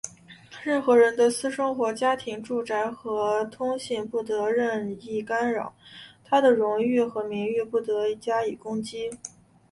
[0.63, 5.71] 任何人的私生活、家庭、住宅和通信不得任意干涉,
[6.23, 9.11] 他的荣誉和名誉不得加以攻击。